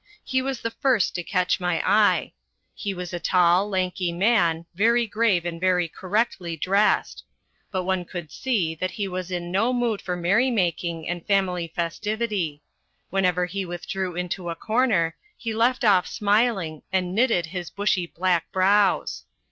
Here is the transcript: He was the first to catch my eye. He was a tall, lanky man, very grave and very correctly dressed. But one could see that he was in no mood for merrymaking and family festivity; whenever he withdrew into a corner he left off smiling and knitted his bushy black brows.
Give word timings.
He 0.23 0.41
was 0.41 0.61
the 0.61 0.71
first 0.71 1.13
to 1.13 1.21
catch 1.21 1.59
my 1.59 1.79
eye. 1.87 2.33
He 2.73 2.91
was 2.91 3.13
a 3.13 3.19
tall, 3.19 3.69
lanky 3.69 4.11
man, 4.11 4.65
very 4.73 5.05
grave 5.05 5.45
and 5.45 5.61
very 5.61 5.87
correctly 5.87 6.57
dressed. 6.57 7.23
But 7.69 7.83
one 7.83 8.05
could 8.05 8.31
see 8.31 8.73
that 8.73 8.89
he 8.89 9.07
was 9.07 9.29
in 9.29 9.51
no 9.51 9.71
mood 9.71 10.01
for 10.01 10.15
merrymaking 10.15 11.07
and 11.07 11.23
family 11.27 11.71
festivity; 11.75 12.63
whenever 13.11 13.45
he 13.45 13.63
withdrew 13.63 14.15
into 14.15 14.49
a 14.49 14.55
corner 14.55 15.15
he 15.37 15.53
left 15.53 15.85
off 15.85 16.07
smiling 16.07 16.81
and 16.91 17.13
knitted 17.13 17.45
his 17.45 17.69
bushy 17.69 18.07
black 18.07 18.51
brows. 18.51 19.25